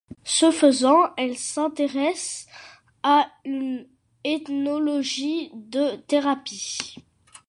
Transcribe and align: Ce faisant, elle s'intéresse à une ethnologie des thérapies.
Ce 0.23 0.49
faisant, 0.49 1.13
elle 1.15 1.37
s'intéresse 1.37 2.47
à 3.03 3.29
une 3.45 3.85
ethnologie 4.23 5.51
des 5.53 5.97
thérapies. 6.07 6.95